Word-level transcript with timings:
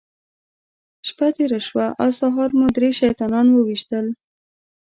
شپه 1.07 1.27
تېره 1.35 1.59
شوه 1.67 1.85
او 2.01 2.09
سهار 2.19 2.49
مو 2.57 2.65
درې 2.75 2.89
شیطانان 2.99 3.47
وويشتل. 3.49 4.05